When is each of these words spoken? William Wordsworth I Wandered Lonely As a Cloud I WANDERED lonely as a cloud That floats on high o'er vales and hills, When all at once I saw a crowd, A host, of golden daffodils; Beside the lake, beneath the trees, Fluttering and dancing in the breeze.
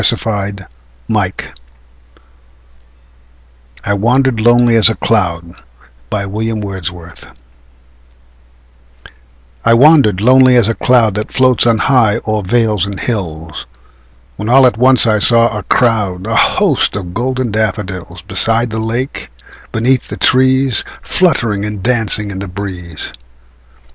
William 0.01 0.17
Wordsworth 0.25 0.65
I 3.85 3.93
Wandered 3.93 4.41
Lonely 4.41 4.75
As 4.75 4.89
a 4.89 4.95
Cloud 4.95 5.53
I 6.11 6.25
WANDERED 9.75 10.19
lonely 10.19 10.55
as 10.55 10.67
a 10.67 10.73
cloud 10.73 11.13
That 11.13 11.31
floats 11.31 11.67
on 11.67 11.77
high 11.77 12.19
o'er 12.25 12.41
vales 12.41 12.87
and 12.87 12.99
hills, 12.99 13.67
When 14.37 14.49
all 14.49 14.65
at 14.65 14.75
once 14.77 15.05
I 15.05 15.19
saw 15.19 15.55
a 15.55 15.61
crowd, 15.61 16.25
A 16.25 16.35
host, 16.35 16.95
of 16.95 17.13
golden 17.13 17.51
daffodils; 17.51 18.23
Beside 18.23 18.71
the 18.71 18.79
lake, 18.79 19.29
beneath 19.71 20.07
the 20.07 20.17
trees, 20.17 20.83
Fluttering 21.03 21.63
and 21.63 21.83
dancing 21.83 22.31
in 22.31 22.39
the 22.39 22.47
breeze. 22.47 23.11